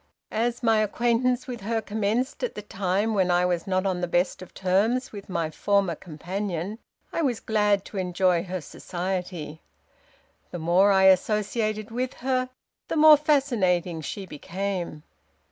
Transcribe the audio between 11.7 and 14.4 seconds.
with her the more fascinating she